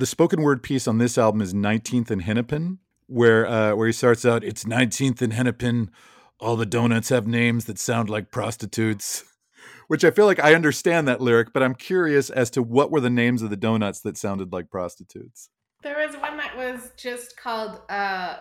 [0.00, 3.92] the spoken word piece on this album is 19th and Hennepin, where uh, where he
[3.92, 5.90] starts out, it's 19th and Hennepin.
[6.40, 9.24] All the donuts have names that sound like prostitutes.
[9.88, 13.00] Which I feel like I understand that lyric, but I'm curious as to what were
[13.00, 15.50] the names of the donuts that sounded like prostitutes.
[15.82, 18.36] There was one that was just called uh,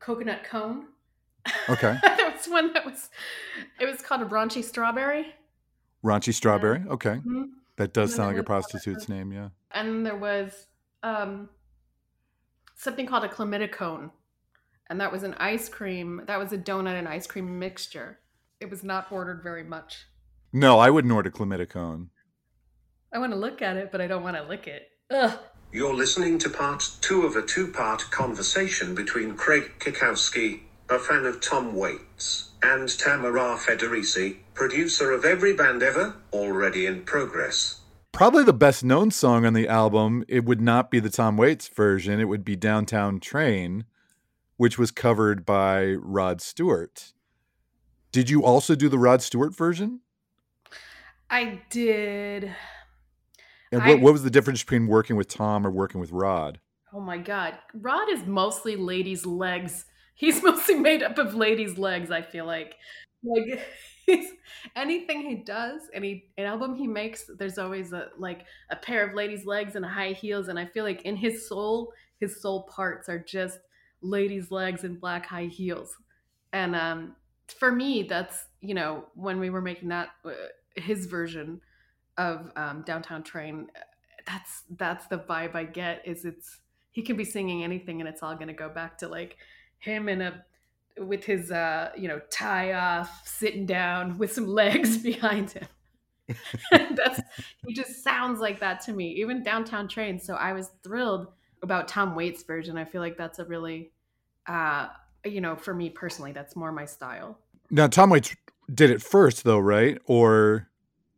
[0.00, 0.86] coconut cone.
[1.68, 1.96] Okay.
[2.16, 3.08] there was one that was
[3.80, 5.34] it was called a raunchy strawberry.
[6.04, 6.82] Raunchy strawberry.
[6.88, 7.14] Okay.
[7.14, 7.44] Mm-hmm.
[7.76, 9.48] That does sound like a prostitute's name, yeah.
[9.70, 10.66] And there was
[11.04, 11.50] um,
[12.74, 14.10] something called a chlamydia cone.
[14.90, 16.22] And that was an ice cream.
[16.26, 18.18] That was a donut and ice cream mixture.
[18.60, 20.06] It was not ordered very much.
[20.52, 22.10] No, I wouldn't order chlamydia cone.
[23.12, 24.88] I want to look at it, but I don't want to lick it.
[25.10, 25.38] Ugh.
[25.72, 31.24] You're listening to part two of a two part conversation between Craig Cackowski, a fan
[31.24, 37.80] of Tom Waits, and Tamara Federici, producer of Every Band Ever, already in progress.
[38.14, 41.66] Probably the best known song on the album, it would not be the Tom Waits
[41.66, 42.20] version.
[42.20, 43.86] It would be Downtown Train,
[44.56, 47.12] which was covered by Rod Stewart.
[48.12, 50.00] Did you also do the Rod Stewart version?
[51.28, 52.54] I did.
[53.72, 56.60] And I- what, what was the difference between working with Tom or working with Rod?
[56.92, 57.54] Oh my god.
[57.74, 59.86] Rod is mostly ladies' legs.
[60.14, 62.76] He's mostly made up of ladies' legs, I feel like.
[63.24, 63.60] Like
[64.76, 69.14] anything he does, any an album he makes, there's always a like a pair of
[69.14, 70.48] ladies' legs and high heels.
[70.48, 73.58] And I feel like in his soul, his soul parts are just
[74.02, 75.96] ladies' legs and black high heels.
[76.52, 77.16] And um
[77.58, 80.32] for me, that's you know, when we were making that uh,
[80.76, 81.60] his version
[82.16, 83.68] of um, Downtown Train,
[84.26, 86.02] that's that's the vibe I get.
[86.06, 86.60] Is it's
[86.92, 89.36] he can be singing anything and it's all going to go back to like
[89.78, 90.44] him in a
[90.98, 95.66] with his uh you know tie off sitting down with some legs behind him
[96.70, 97.20] that's
[97.66, 101.28] he just sounds like that to me even downtown train so i was thrilled
[101.62, 103.92] about tom waits version i feel like that's a really
[104.46, 104.86] uh
[105.24, 107.38] you know for me personally that's more my style
[107.70, 108.34] Now Tom Waits
[108.72, 109.98] did it first though, right?
[110.06, 110.68] Or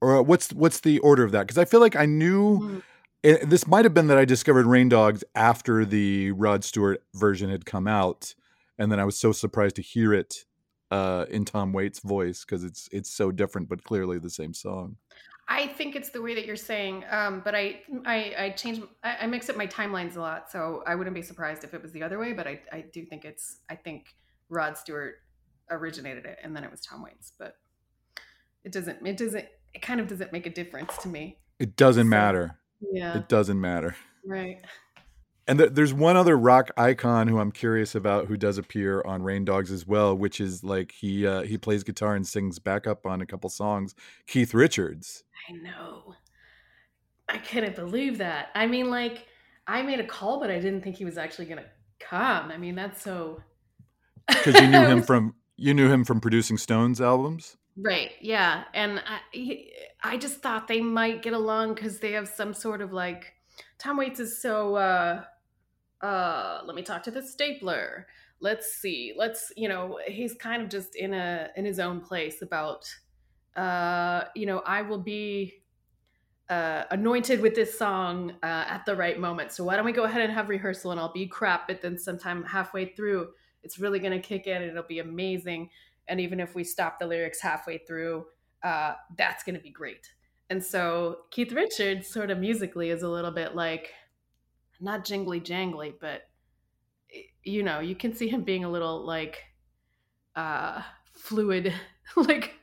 [0.01, 1.43] or what's what's the order of that?
[1.43, 2.83] Because I feel like I knew Mm.
[3.23, 7.51] it, this might have been that I discovered Rain Dogs after the Rod Stewart version
[7.51, 8.35] had come out,
[8.79, 10.45] and then I was so surprised to hear it
[10.91, 14.97] uh, in Tom Waits' voice because it's it's so different, but clearly the same song.
[15.49, 19.17] I think it's the way that you're saying, um, but I I, I change I,
[19.23, 21.93] I mix up my timelines a lot, so I wouldn't be surprised if it was
[21.93, 22.33] the other way.
[22.33, 24.15] But I, I do think it's I think
[24.49, 25.17] Rod Stewart
[25.71, 27.33] originated it, and then it was Tom Waits.
[27.39, 27.57] But
[28.65, 31.39] it doesn't it doesn't it kind of doesn't make a difference to me.
[31.59, 32.59] It doesn't So- matter.
[32.93, 33.97] Yeah, It doesn't matter.
[34.27, 34.61] right.
[35.49, 39.23] And th- there's one other rock icon who I'm curious about who does appear on
[39.23, 43.07] Rain Dogs as well, which is like he uh, he plays guitar and sings backup
[43.07, 43.95] on a couple songs.
[44.27, 45.23] Keith Richards.
[45.49, 46.15] I know.
[47.29, 48.49] I couldn't believe that.
[48.55, 49.27] I mean, like
[49.69, 51.67] I made a call, but I didn't think he was actually gonna
[52.01, 52.51] come.
[52.51, 53.41] I mean, that's so.
[54.29, 57.57] because you knew him from you knew him from producing Stones albums.
[57.77, 58.13] Right.
[58.21, 58.65] Yeah.
[58.75, 59.67] And I,
[60.03, 63.35] I just thought they might get along because they have some sort of like
[63.79, 64.75] Tom Waits is so.
[64.75, 65.23] uh
[66.03, 68.07] uh Let me talk to the stapler.
[68.41, 69.15] Let's see.
[69.17, 72.85] Let's you know he's kind of just in a in his own place about.
[73.57, 75.63] Uh, you know, I will be
[76.49, 79.51] uh, anointed with this song uh, at the right moment.
[79.53, 81.99] So why don't we go ahead and have rehearsal and I'll be crap, but then
[81.99, 83.29] sometime halfway through,
[83.63, 85.71] it's really going to kick in and it'll be amazing.
[86.07, 88.27] And even if we stop the lyrics halfway through,
[88.63, 90.09] uh, that's going to be great.
[90.49, 93.93] And so Keith Richards, sort of musically, is a little bit like
[94.81, 96.29] not jingly jangly, but
[97.43, 99.45] you know, you can see him being a little like
[100.35, 100.83] uh,
[101.15, 101.73] fluid,
[102.17, 102.55] like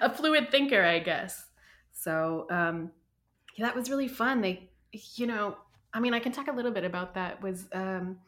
[0.00, 1.46] a fluid thinker, I guess.
[1.92, 2.92] So um,
[3.56, 4.40] yeah, that was really fun.
[4.40, 5.56] They, you know,
[5.92, 7.42] I mean, I can talk a little bit about that.
[7.42, 8.18] Was um,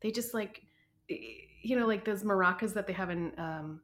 [0.00, 0.62] they just like,
[1.08, 3.80] you know, like those maracas that they have in um,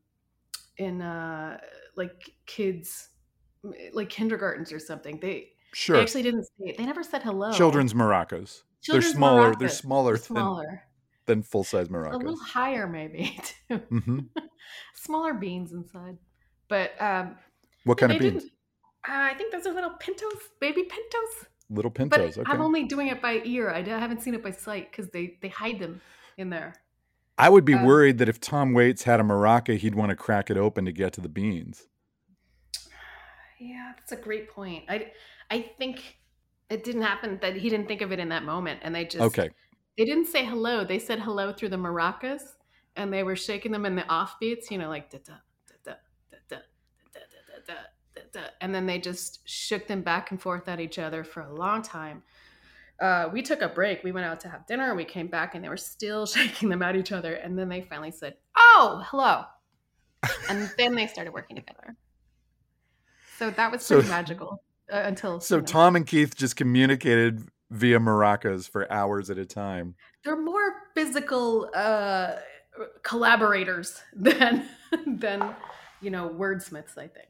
[0.79, 1.59] in uh,
[1.97, 3.11] like kids,
[3.93, 5.19] like kindergartens or something.
[5.21, 6.79] They they Sure, actually didn't say it.
[6.79, 7.53] They never said hello.
[7.53, 8.63] children's maracas.
[8.85, 9.51] Children's they're smaller.
[9.55, 9.59] maracas.
[9.59, 10.83] They're smaller, They're smaller.
[11.27, 12.15] than than full size maracas.
[12.15, 13.39] a little higher maybe
[13.69, 13.77] too.
[13.79, 14.19] hmm
[14.95, 16.17] Smaller beans inside,
[16.69, 17.37] but um,
[17.85, 18.45] What kind of beans?
[19.07, 21.47] Uh, I think those are little pintos, baby pintos.
[21.71, 22.39] Little But pintos.
[22.39, 22.51] Okay.
[22.53, 23.71] I'm only doing it by ear.
[23.71, 26.01] I haven't seen it by sight because they they hide them
[26.39, 26.75] in there.
[27.37, 30.17] I would be um, worried that if Tom Waits had a maraca, he'd want to
[30.17, 31.87] crack it open to get to the beans.
[33.61, 34.85] Yeah, that's a great point.
[34.89, 35.13] I
[35.51, 36.19] I think
[36.75, 39.23] it didn't happen that he didn't think of it in that moment, and they just
[39.25, 39.49] Okay.
[39.97, 40.85] They didn't say hello.
[40.85, 42.43] They said hello through the maracas,
[42.97, 44.71] and they were shaking them in the offbeats.
[44.71, 45.35] You know, like da da
[45.69, 45.95] da da
[46.51, 46.57] da da
[47.09, 47.75] da da
[48.15, 51.41] da da and then they just shook them back and forth at each other for
[51.43, 52.23] a long time.
[53.01, 54.03] uh, we took a break.
[54.05, 54.95] We went out to have dinner.
[54.95, 57.35] We came back, and they were still shaking them at each other.
[57.35, 59.45] And then they finally said, "Oh, hello,"
[60.49, 61.97] and then they started working together.
[63.39, 64.63] So that was So- magical
[64.93, 69.39] uh, until So you know, Tom and Keith just communicated via maracas for hours at
[69.39, 69.95] a time.
[70.25, 72.37] they're more physical uh,
[73.03, 74.67] collaborators than
[75.07, 75.55] than
[76.01, 76.97] you know wordsmiths.
[76.99, 77.29] I think.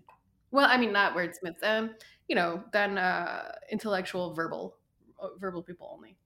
[0.50, 1.62] Well, I mean, not wordsmiths.
[1.62, 1.90] Um,
[2.28, 4.76] you know, than uh, intellectual verbal
[5.20, 6.16] uh, verbal people only.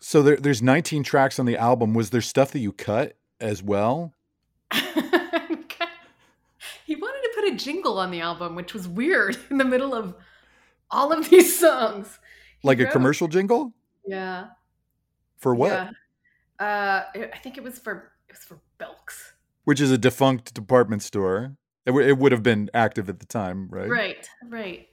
[0.00, 1.94] So there, there's 19 tracks on the album.
[1.94, 4.12] Was there stuff that you cut as well?
[7.44, 9.94] he wanted to put a jingle on the album, which was weird in the middle
[9.94, 10.14] of
[10.90, 12.18] all of these songs.
[12.60, 13.72] He Like a commercial jingle?
[14.06, 14.46] Yeah.
[15.38, 15.70] For what?
[15.72, 15.90] Yeah.
[16.58, 17.02] Uh,
[17.32, 19.34] I think it was for it was for Belks.
[19.64, 21.56] Which is a defunct department store.
[21.86, 23.88] It, w- it would have been active at the time, right?
[23.88, 24.88] Right, right.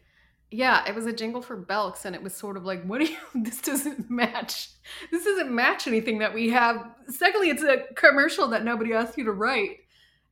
[0.50, 3.06] Yeah, it was a jingle for Belks, and it was sort of like, what do
[3.06, 3.18] you?
[3.44, 4.70] This doesn't match.
[5.10, 6.96] This doesn't match anything that we have.
[7.08, 9.78] Secondly, it's a commercial that nobody asked you to write.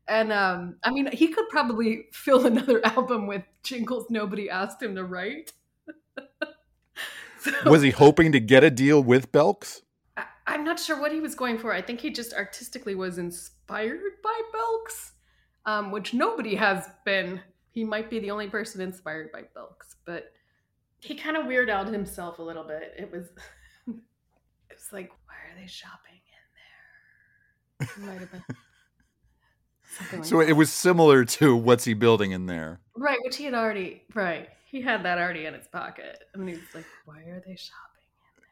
[0.09, 4.95] And um, I mean, he could probably fill another album with jingles nobody asked him
[4.95, 5.53] to write.
[7.41, 9.81] So- Was he hoping to get a deal with Belks?
[10.17, 11.71] I, I'm not sure what he was going for.
[11.71, 15.13] I think he just artistically was inspired by Belks,
[15.65, 17.39] um, which nobody has been.
[17.71, 20.33] He might be the only person inspired by Belks, but
[20.99, 22.93] he kind of weirded out himself a little bit.
[22.97, 23.27] It was,
[23.87, 23.95] it
[24.73, 26.19] was like, why are they shopping
[27.79, 27.89] in there?
[27.95, 28.43] It might have been
[30.13, 30.49] like So that.
[30.49, 32.79] it was similar to what's he building in there?
[32.95, 34.49] right, which he had already right.
[34.65, 38.03] He had that already in his pocket, and he was like, "Why are they shopping
[38.03, 38.45] in there?"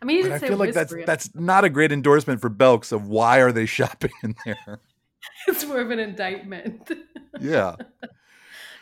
[0.00, 1.04] I mean, he didn't I say feel like that's whispery.
[1.04, 4.80] that's not a great endorsement for Belks of why are they shopping in there?
[5.48, 6.90] it's more of an indictment.
[7.40, 7.76] Yeah.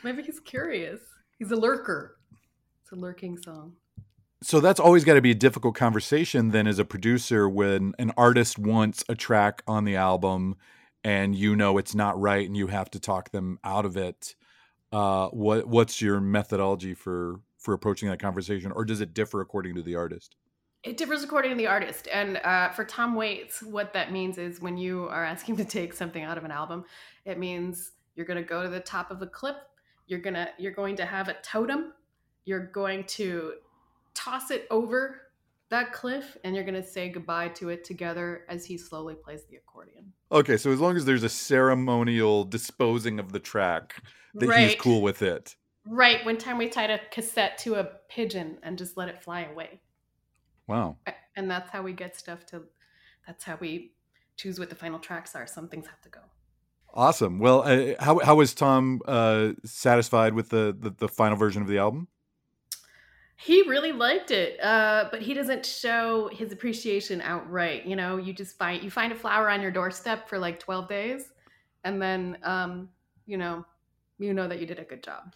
[0.03, 1.01] Maybe he's curious.
[1.39, 2.17] He's a lurker.
[2.83, 3.75] It's a lurking song.
[4.43, 8.11] So that's always got to be a difficult conversation then as a producer when an
[8.17, 10.57] artist wants a track on the album
[11.05, 14.35] and you know it's not right and you have to talk them out of it.
[14.93, 19.75] Uh, what what's your methodology for for approaching that conversation, or does it differ according
[19.75, 20.37] to the artist?
[20.83, 22.09] It differs according to the artist.
[22.11, 25.93] And uh, for Tom Waits, what that means is when you are asking to take
[25.93, 26.87] something out of an album,
[27.27, 29.57] it means you're going to go to the top of a clip.
[30.07, 31.93] You're gonna you're going to have a totem.
[32.47, 33.55] You're going to
[34.15, 35.21] toss it over
[35.71, 39.45] that cliff, and you're going to say goodbye to it together as he slowly plays
[39.49, 40.13] the accordion.
[40.31, 44.03] Okay, so as long as there's a ceremonial disposing of the track,
[44.35, 45.57] that he's cool with it.
[45.87, 46.25] Right.
[46.25, 49.81] One time we tied a cassette to a pigeon and just let it fly away.
[50.67, 50.99] Wow.
[51.37, 52.63] And that's how we get stuff to,
[53.27, 53.93] that's how we
[54.37, 55.47] choose what the final tracks are.
[55.47, 56.21] Some things have to go.
[56.93, 57.39] Awesome.
[57.39, 61.69] Well, uh, how how was Tom uh, satisfied with the, the the final version of
[61.69, 62.09] the album?
[63.43, 67.87] He really liked it, uh, but he doesn't show his appreciation outright.
[67.87, 70.89] You know, you just find you find a flower on your doorstep for like twelve
[70.89, 71.33] days,
[71.85, 72.91] and then um,
[73.27, 73.65] you know,
[74.19, 75.35] you know that you did a good job.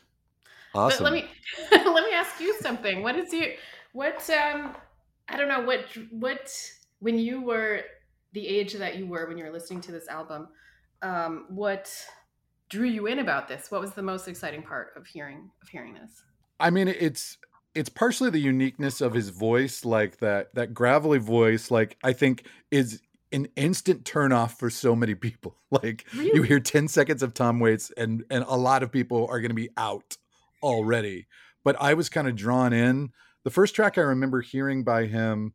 [0.75, 1.03] Awesome.
[1.03, 1.31] But let me
[1.93, 3.03] let me ask you something.
[3.03, 3.49] What is your
[3.93, 4.77] what um
[5.31, 6.53] I don't know what what
[6.99, 7.85] when you were
[8.33, 10.49] the age that you were when you were listening to this album,
[11.01, 11.91] um, what
[12.69, 13.71] drew you in about this?
[13.71, 16.23] What was the most exciting part of hearing of hearing this?
[16.61, 17.39] I mean, it's
[17.75, 21.71] it's partially the uniqueness of his voice, like that that gravelly voice.
[21.71, 23.01] Like I think is
[23.33, 25.57] an instant turnoff for so many people.
[25.83, 29.41] Like you hear ten seconds of Tom Waits, and and a lot of people are
[29.41, 30.17] going to be out
[30.63, 31.27] already.
[31.65, 33.11] But I was kind of drawn in.
[33.43, 35.55] The first track I remember hearing by him,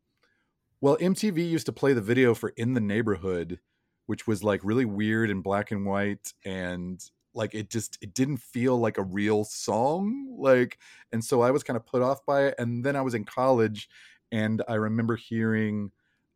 [0.82, 3.62] well, MTV used to play the video for "In the Neighborhood,"
[4.08, 7.00] which was like really weird and black and white, and
[7.34, 10.36] like it just it didn't feel like a real song.
[10.38, 10.80] Like
[11.12, 12.56] and so I was kind of put off by it.
[12.58, 13.90] And then I was in college,
[14.32, 15.92] and I remember hearing,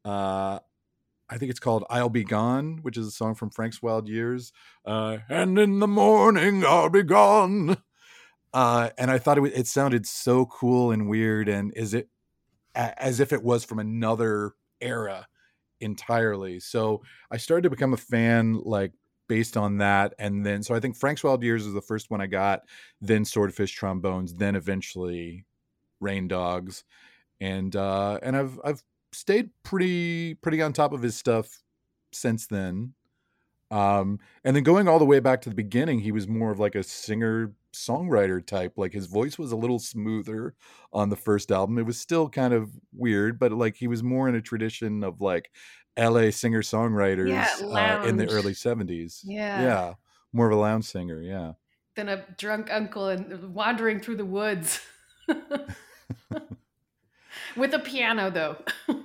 [0.06, 0.60] uh,
[1.30, 4.54] I think it's called "I'll Be Gone," which is a song from Frank's Wild Years.
[4.86, 7.78] Uh, and in the morning I'll be gone.
[8.54, 12.10] Uh, and I thought it, it sounded so cool and weird, and is it
[12.76, 15.28] as if it was from another era
[15.80, 16.60] entirely.
[16.60, 18.94] So I started to become a fan, like
[19.34, 22.22] based on that, and then so I think Frank's Wild Years is the first one
[22.22, 22.62] I got
[23.02, 25.44] then swordfish trombones then eventually
[26.00, 26.84] rain dogs
[27.42, 31.64] and uh and i've i've stayed pretty pretty on top of his stuff
[32.12, 32.94] since then.
[33.72, 36.60] Um and then going all the way back to the beginning he was more of
[36.60, 40.54] like a singer songwriter type like his voice was a little smoother
[40.92, 41.80] on the first album.
[41.80, 45.22] It was still kind of weird but like he was more in a tradition of
[45.22, 45.50] like
[45.98, 49.62] la singer songwriters Yeah, uh, in the early 70s Yeah.
[49.62, 49.94] yeah
[50.32, 51.54] more of a lounge singer yeah
[51.96, 54.80] Than a drunk uncle and wandering through the woods.
[57.56, 58.58] with a piano though.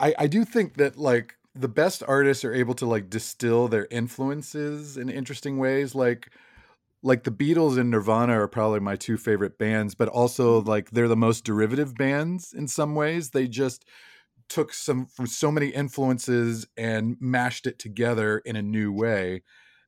[0.00, 3.86] I, I do think that like the best artists are able to like distill their
[3.90, 5.94] influences in interesting ways.
[5.94, 6.30] Like
[7.02, 11.08] like the Beatles and Nirvana are probably my two favorite bands, but also like they're
[11.08, 13.30] the most derivative bands in some ways.
[13.30, 13.84] They just
[14.48, 19.42] took some from so many influences and mashed it together in a new way.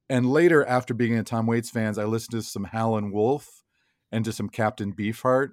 [0.08, 3.62] And later, after being a Tom Waits fans, I listened to some Howlin' Wolf
[4.10, 5.50] and to some Captain Beefheart,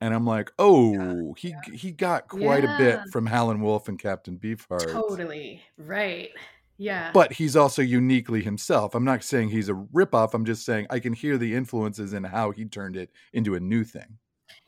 [0.00, 1.60] and I'm like, oh, he yeah.
[1.74, 3.04] he got quite a bit Yeah.
[3.10, 4.92] from Howlin' Wolf and Captain Beefheart.
[4.92, 6.30] totally right.
[6.76, 7.10] Yeah.
[7.12, 8.94] But he's also uniquely himself.
[8.94, 10.32] I'm not saying he's a ripoff.
[10.34, 13.60] I'm just saying I can hear the influences and how he turned it into a
[13.60, 14.18] new thing.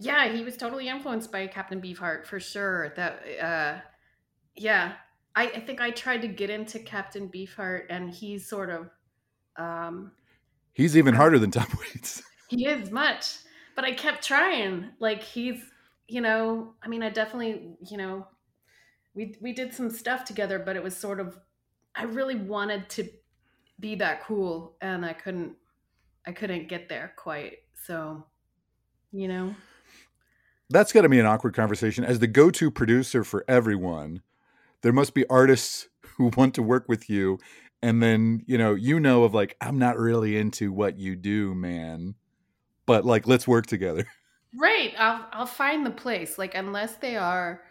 [0.00, 2.92] Yeah, he was totally influenced by Captain Beefheart for sure.
[2.96, 3.80] That uh
[4.56, 4.94] yeah.
[5.36, 8.90] I, I think I tried to get into Captain Beefheart and he's sort of
[9.56, 10.12] um
[10.72, 12.22] He's even harder than Tom Waits.
[12.48, 13.36] he is much.
[13.76, 14.90] But I kept trying.
[14.98, 15.62] Like he's
[16.08, 18.26] you know, I mean I definitely, you know,
[19.14, 21.38] we we did some stuff together, but it was sort of
[21.94, 23.08] I really wanted to
[23.78, 25.56] be that cool and I couldn't
[26.26, 27.58] I couldn't get there quite.
[27.74, 28.26] So,
[29.12, 29.54] you know.
[30.70, 32.04] That's got to be an awkward conversation.
[32.04, 34.22] As the go to producer for everyone,
[34.82, 37.38] there must be artists who want to work with you.
[37.82, 41.54] And then, you know, you know of like, I'm not really into what you do,
[41.54, 42.14] man.
[42.86, 44.06] But like, let's work together.
[44.52, 44.92] Right.
[44.98, 46.36] I'll I'll find the place.
[46.36, 47.62] Like unless they are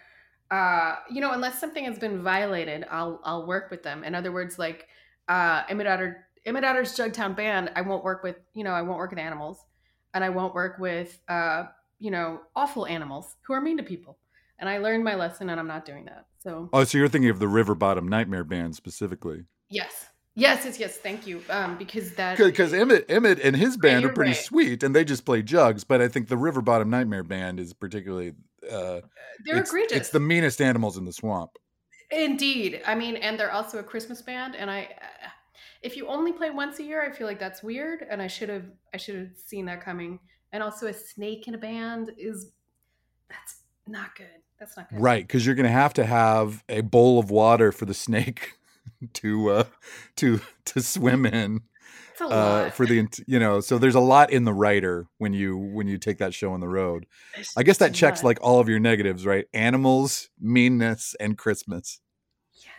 [0.50, 4.06] uh you know, unless something has been violated, I'll I'll work with them.
[4.06, 4.88] In other words, like
[5.28, 9.20] uh Emmett Otter Jugtown band, I won't work with, you know, I won't work with
[9.20, 9.66] animals.
[10.14, 11.66] And I won't work with uh,
[12.00, 14.18] you know, awful animals who are mean to people.
[14.58, 16.26] And I learned my lesson and I'm not doing that.
[16.40, 19.46] So Oh, so you're thinking of the River Bottom Nightmare Band specifically.
[19.70, 20.06] yes.
[20.36, 20.96] Yes, yes, yes.
[20.98, 21.42] Thank you.
[21.50, 24.40] Um, because that Because Emmett, Emmett and his band are pretty right.
[24.40, 25.84] sweet and they just play jugs.
[25.84, 28.34] But I think the River Bottom Nightmare Band is particularly.
[28.64, 29.02] Uh,
[29.44, 29.98] they're it's, egregious.
[29.98, 31.52] it's the meanest animals in the swamp.
[32.12, 32.82] Indeed.
[32.86, 34.56] I mean, and they're also a Christmas band.
[34.56, 35.28] And I, uh,
[35.82, 38.06] if you only play once a year, I feel like that's weird.
[38.10, 40.20] And I should have, I should have seen that coming.
[40.52, 42.52] And also, a snake in a band is,
[43.30, 44.28] that's not good.
[44.60, 45.00] That's not good.
[45.00, 48.54] Right, because you're going to have to have a bowl of water for the snake
[49.14, 49.64] to uh,
[50.18, 51.62] to to swim in
[52.12, 52.74] It's a uh, lot.
[52.74, 53.62] for the you know.
[53.62, 56.60] So there's a lot in the writer when you when you take that show on
[56.60, 57.06] the road.
[57.56, 58.30] I guess that checks lot.
[58.30, 59.46] like all of your negatives, right?
[59.54, 62.02] Animals, meanness, and Christmas.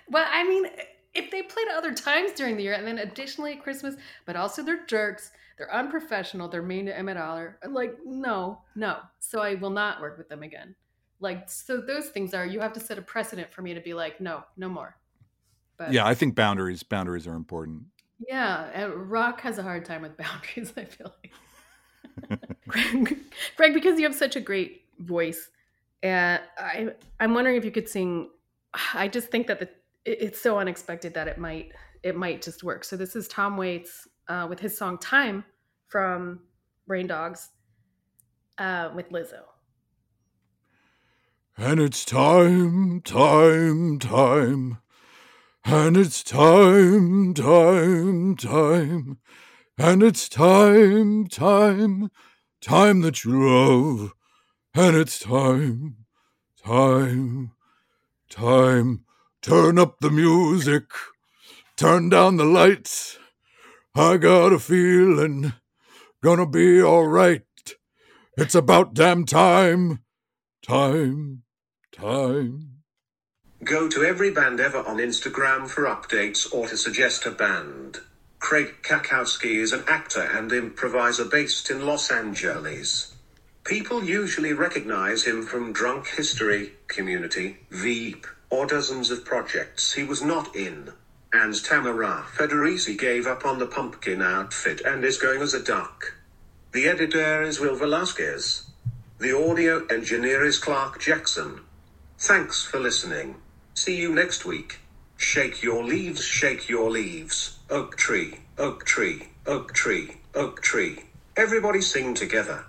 [0.09, 0.67] Well, I mean,
[1.15, 4.63] if they played other times during the year, and then additionally at Christmas, but also
[4.63, 7.59] they're jerks, they're unprofessional, they're mean to Emmett Otter.
[7.69, 8.99] Like, no, no.
[9.19, 10.75] So I will not work with them again.
[11.21, 13.93] Like, so those things are you have to set a precedent for me to be
[13.93, 14.97] like, no, no more.
[15.77, 17.83] But Yeah, I think boundaries boundaries are important.
[18.27, 20.73] yeah, and rock has a hard time with boundaries.
[20.77, 21.33] I feel like.
[22.69, 23.19] Greg,
[23.57, 25.51] Greg, because you have such a great voice,
[26.03, 26.89] and I,
[27.19, 28.31] I'm wondering if you could sing.
[28.95, 29.69] I just think that the
[30.11, 32.85] it's so unexpected that it might it might just work.
[32.85, 35.45] So this is Tom Waits uh, with his song "Time"
[35.89, 36.41] from
[36.87, 37.51] Rain Dogs
[38.59, 39.43] uh, with Lizzo.
[41.57, 44.79] And it's time, time, time.
[45.65, 49.19] And it's time, time, time.
[49.77, 52.11] And it's time, time,
[52.63, 54.13] time that you love.
[54.75, 55.97] And it's time,
[56.65, 57.53] time,
[58.31, 59.05] time.
[59.43, 60.85] Turn up the music.
[61.77, 63.19] Turn down the lights.
[63.95, 65.55] I got a feeling.
[66.23, 67.47] Gonna be alright.
[68.37, 70.01] It's about damn time.
[70.63, 71.43] Time,
[71.91, 72.83] time.
[73.65, 78.01] Go to every band ever on Instagram for updates or to suggest a band.
[78.41, 83.15] Craig Cackowski is an actor and improviser based in Los Angeles.
[83.71, 90.21] People usually recognize him from Drunk History, Community, Veep, or dozens of projects he was
[90.21, 90.91] not in.
[91.33, 96.15] And Tamara Federici gave up on the pumpkin outfit and is going as a duck.
[96.73, 98.65] The editor is Will Velasquez.
[99.21, 101.61] The audio engineer is Clark Jackson.
[102.19, 103.37] Thanks for listening.
[103.75, 104.81] See you next week.
[105.17, 107.57] Shake your leaves, shake your leaves.
[107.71, 111.05] Oak tree, oak tree, oak tree, oak tree.
[111.37, 112.65] Everybody sing together.